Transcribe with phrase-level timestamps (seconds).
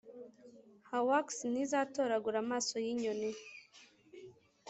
[0.89, 3.31] hawks ntizatoragura amaso yinyoni.